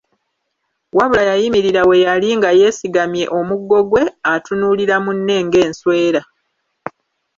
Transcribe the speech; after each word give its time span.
Wabula 0.97 1.23
yayimirira 1.29 1.81
we 1.89 1.95
yali 2.05 2.29
nga 2.37 2.49
yeesigamye 2.59 3.25
omuggo 3.37 3.77
gwe 3.89 4.03
atunuulira 4.33 4.95
munne 5.05 5.35
ng'enswera. 5.45 6.21